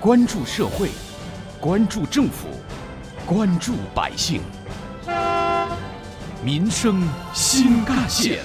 [0.00, 0.90] 关注社会，
[1.60, 2.46] 关注政府，
[3.26, 4.40] 关注百姓，
[6.40, 7.02] 民生
[7.34, 8.38] 新干线。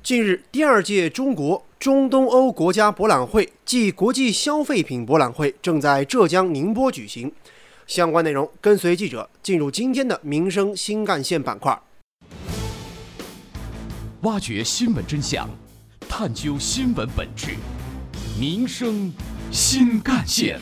[0.00, 7.32] 近日，第二届中国中东欧国家博览会暨国际消费品博览会正在浙江宁波举行。
[7.88, 11.76] 相关内容跟随记者进入今天的民生新干线板块，
[14.20, 15.50] 挖掘新闻真相，
[16.08, 17.56] 探究新闻本质，
[18.38, 19.12] 民生
[19.50, 20.60] 新干线。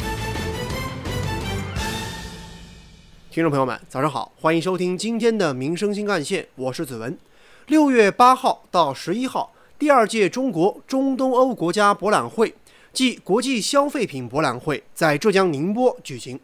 [3.31, 7.19] 听众朋友们，早上好，欢迎收听今天的民生新干线，我是子文。
[7.67, 12.55] 六月八号到十一号，第二届中国中东欧国家博览会
[12.95, 16.41] 暨国际消费品博览会在浙江宁波举行。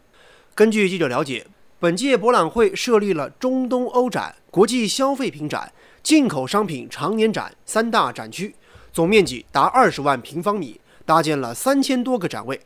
[0.53, 1.47] 根据记者了解，
[1.79, 8.53] 本届博览会设立了中东欧展、国际消费品展、进口商品常年展三大展区，
[8.91, 12.59] 总面积达二十万平方米，搭建了三千多个展位。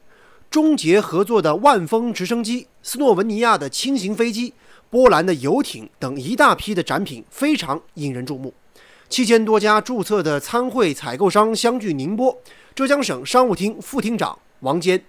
[0.49, 4.53] 中捷合作的万丰直升机、斯洛文尼亚的轻型飞机。
[4.89, 8.53] 波兰的游艇等一大批的展品非常引人注目，
[9.09, 12.41] 七千多家注册的参会采购商相聚宁波。
[12.73, 15.03] 浙江省商务厅副厅长王坚，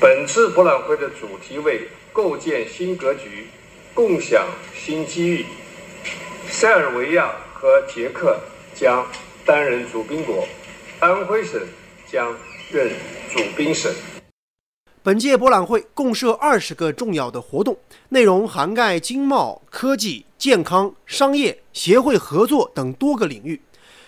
[0.00, 3.48] 本次博览会的主题为“构建新格局，
[3.92, 5.44] 共享新机遇”。
[6.48, 8.40] 塞尔维亚和捷克
[8.74, 9.06] 将
[9.44, 10.48] 担任主宾国，
[11.00, 11.60] 安徽省
[12.10, 12.34] 将
[12.70, 12.90] 任
[13.32, 13.90] 主宾省。
[15.02, 17.78] 本届博览会共设二十个重要的活动，
[18.10, 23.60] 内容涵盖经贸、科技、健康、商业、协会合作等多个领域。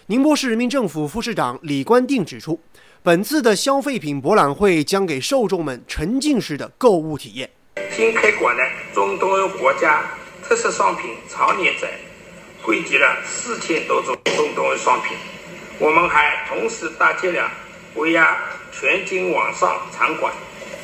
[0.06, 2.60] 宁波市人民政府副市长李官定指出，
[3.02, 7.48] 本次的消费品博览会将给受众们沉浸式的购物体验。
[7.90, 10.04] 新开馆的中东欧国家
[10.42, 11.88] 特色商品常年展，
[12.62, 15.16] 汇集了四千多种中东欧商品。
[15.78, 17.50] 我们还同时搭建了
[17.94, 18.36] VR
[18.72, 20.32] 全景网上场馆。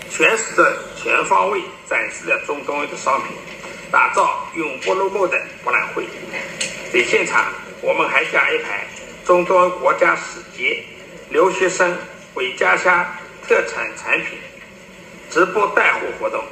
[0.08, 1.60] 全时的全方位
[1.90, 3.36] 展示了中东欧的商品，
[3.90, 6.06] 打造永不落幕的博览会。
[6.92, 7.52] 在现场，
[7.82, 8.86] 我们还将安排
[9.26, 10.82] 中东欧国家使节、
[11.28, 11.94] 留学生
[12.34, 13.04] 为家乡
[13.46, 14.38] 特产产品
[15.28, 16.42] 直播带货活动。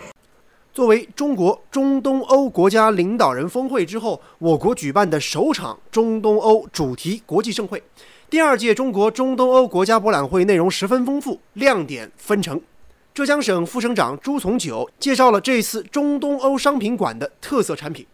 [0.75, 7.81] 作为中国中东欧国家领导人峰会之后，我国举办的首场中东欧主题国际盛会，
[8.29, 12.61] 第二届中国中东欧国家博览会内容十分丰富，亮点纷呈。
[13.15, 18.05] 浙江省副省长朱从九介绍了这次中东欧商品馆的特色产品。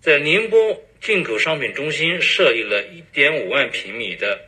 [0.00, 0.58] 在宁波
[0.98, 4.40] 进口商品中心设立了一点五万平米的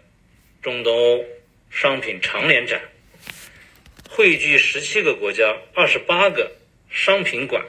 [0.62, 1.22] 中东欧
[1.68, 2.80] 商品长联展，
[4.08, 6.50] 汇聚十七个国家二十八个
[6.94, 7.60] 商品馆，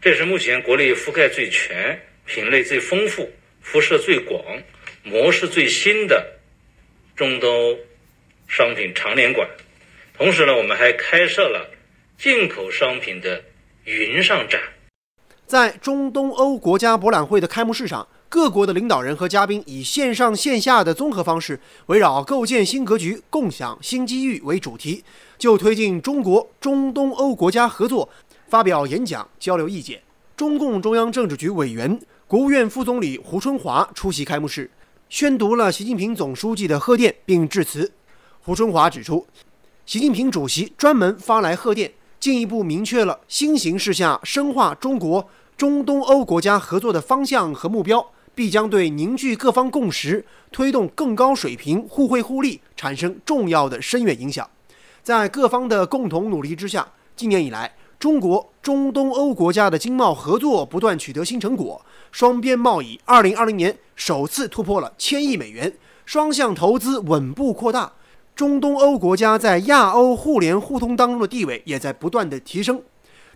[0.00, 3.28] 这是目前国内覆盖最全、品类最丰富、
[3.60, 4.40] 辐射最广、
[5.02, 6.24] 模式最新的
[7.16, 7.76] 中东
[8.46, 9.48] 商品长联馆。
[10.16, 11.68] 同时呢，我们还开设了
[12.16, 13.42] 进口商品的
[13.84, 14.62] 云上展。
[15.44, 25.04] 在中东欧国家博览会的开幕式上，各国的领导人和嘉宾以线上线下的综合方式，围绕“构建新格局，共享新机遇”为主题，
[25.38, 28.08] 就推进中国中东欧国家合作
[28.48, 30.00] 发表演讲、交流意见。
[30.36, 34.70] 中共中央政治局委员、国务院副总理胡春华出席开幕式，
[35.08, 37.92] 宣读了习近平总书记的贺电并致辞。
[38.40, 39.26] 胡春华指出。
[39.84, 54.50] 习近平主席专门发来贺电，进一步明确了新形势下深化中国中东欧国家合作的方向和目标，必将对凝聚各方共识、推动更高水平互惠互利产生重要的深远影响。
[55.04, 56.84] 在各方的共同努力之下，
[57.14, 57.72] 今年以来，
[58.06, 67.92] 中国中东欧国家的经贸合作不断取得新成果，双边贸易2020年首次突破了千亿美元，双向投资稳步扩大。
[68.36, 72.80] 中东欧国家在亚欧互联互通当中的地位也在不断的提升，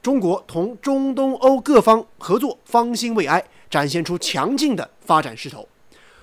[0.00, 5.66] 中国同中东欧各方合作方兴未艾，展现出强劲的发展势头。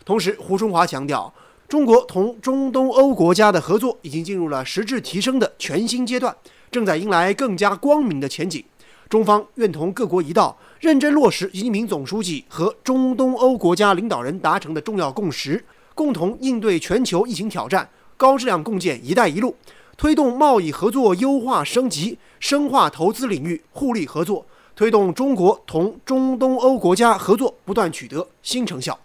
[0.06, 1.34] 同时，胡春华强调，
[1.68, 6.34] 中国同中东欧国家的合作已经进入了实质提升的全新阶段，
[6.72, 8.64] 正在迎来更加光明的前景。
[9.10, 15.62] 中方愿同各国一道，认真落实习近平总书记和中东欧国家领导人达成的重要共识，
[15.94, 17.90] 共同应对全球疫情挑战。
[18.16, 19.54] 高质量共建“一带一路”，
[19.98, 28.98] 推动贸易合作优化升级，深化投资领域互利合作，推动中国同中东欧国家合作不断取得新成效。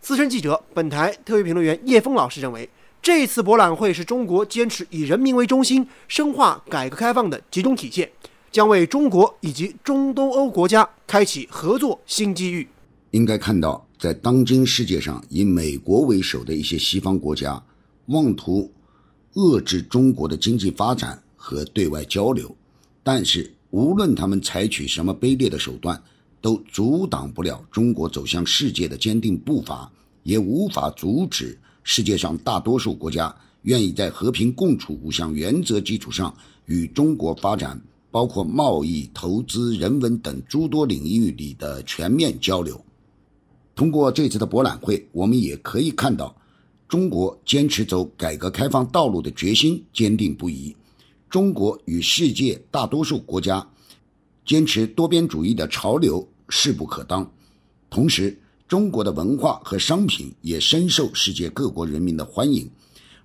[0.00, 2.68] 资深记者、本台特约评论员叶峰老师认为，
[3.02, 8.10] 这次博览会是中国坚持以人民为中心、深化改革开放的集中体现，
[8.50, 12.66] 将为中国以及中东欧国家开启合作新机遇。
[13.10, 17.62] 应该看到，在当今世界上，以美国为首的一些西方国家。
[18.06, 18.72] 妄图
[19.34, 22.56] 遏制中国的经济发展和对外交流。
[23.02, 26.02] 但是，无论他们采取什么卑劣的手段，
[26.40, 29.90] 都阻挡不了中国走向世界的坚定步伐，
[30.22, 36.34] 也无法阻止世界上大多数国家愿意在和平共处五项原则基础上
[36.66, 37.80] 与中国发展，
[38.10, 42.80] 包括贸易、投资、人文等诸多领域里的全面交流。
[43.74, 46.34] 通过这次的博览会，我们也可以看到，
[46.88, 50.74] 中国坚持走改革开放道路的决心坚定不移。
[51.30, 53.68] 中国与世界大多数国家
[54.48, 57.30] 坚持多边主义的潮流势不可当，
[57.90, 58.34] 同时，
[58.66, 62.66] 中国的文化和商品也深受世界各国人民的欢迎。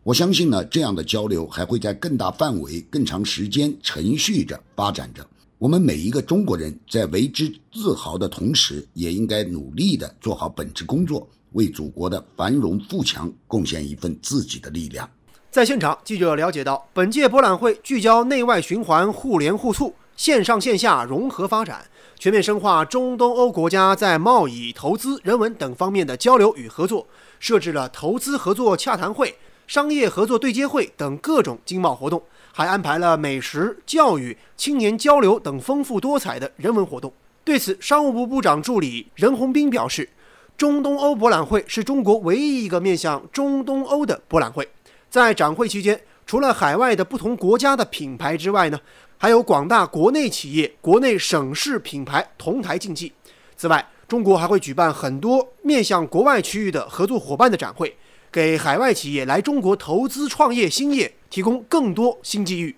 [0.04, 5.26] 我相信呢，这样的交流还会在更大范围、更长时间持续着发展着。
[5.58, 15.10] 我们每一个中国人在为之自豪的同时，也应该努力地做好本职工作，为祖国的繁荣富强贡献一份自己的力量。
[15.50, 21.86] 在现场，记者了解到，本届博览会聚焦内外循环、互联互促、线上线下融合发展，
[22.20, 27.08] 全面深化中东欧国家在贸易、投资、人文等方面的交流与合作，
[27.40, 29.36] 设置了投资合作洽谈会、
[29.68, 32.22] 商业合作对接会等各种经贸活动，
[32.52, 37.12] 还安排了美食、教育、青年交流等丰富多彩的人文活动。
[37.44, 40.08] 对此，商务部部长助理任洪斌表示，
[40.56, 44.70] 中东欧博览会是中国唯一一个面向中东欧的博览会。
[45.10, 48.80] 在展会期间，除了海外的不同国家的品牌之外呢，
[49.24, 53.14] 还有广大国内企业、国内省市品牌同台竞技。
[53.56, 57.96] 此外，中国还会举办很多面向国外区域的合作伙伴的展会，
[58.30, 62.76] 给海外企业来中国投资创业兴业提供更多新机遇。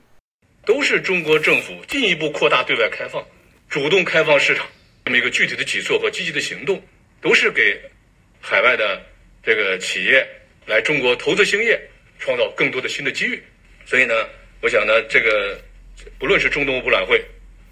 [0.68, 3.19] 都是中国政府进一步扩大对外开放、
[3.68, 4.68] 主动开放市场
[5.06, 6.80] 这么一个具体的举措和积极的行动，
[7.24, 7.81] 都是给
[8.39, 9.01] 海外的
[9.42, 10.24] 这个企业
[10.68, 11.81] 来中国投资兴业。
[12.19, 13.44] 创造更多的新的机遇，
[13.86, 14.13] 所以呢，
[14.62, 15.59] 我想呢，这个
[16.18, 17.24] 不论是中东博览会，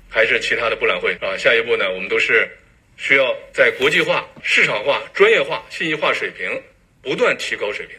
[0.09, 2.49] 还是其他的博览会啊，下一步呢，我们都是
[2.97, 6.49] 需要在国际化、市场化、专业化、信息化水平
[7.01, 7.97] 不断提高水平，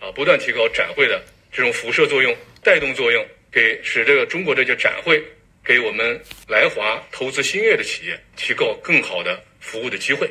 [0.00, 1.22] 啊，不断提高展会的
[1.52, 5.22] 这种辐射作用、带动作用，给使这个中国这些展会
[5.64, 10.30] 给我们来华投资兴业的企业提高更好的服务的机会。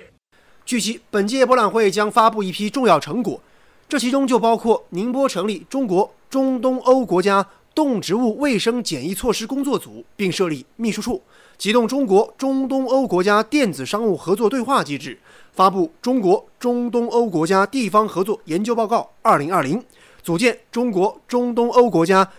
[0.65, 3.41] 据悉，本届博览会将发布一批重要成果。
[3.89, 7.45] 这其中就包括宁波成立中国中东欧国家
[7.75, 11.21] 动植物卫生检疫措施工作组，并设立秘书处，
[11.57, 15.17] 启动中国中东欧国家电子商务合作对话机制，
[15.53, 19.79] 发布《中国中东欧国家地方合作研究报告（二零二零）》，
[20.21, 22.31] 组建中国中东欧国家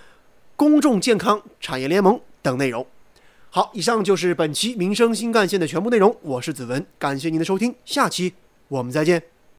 [0.56, 2.86] 公众健康产业联盟等内容。
[3.50, 6.14] 好，以上就是本期民生新干线的全部内容。
[6.22, 8.34] 我是子文，感谢您的收听，下期
[8.68, 9.33] 我们再见。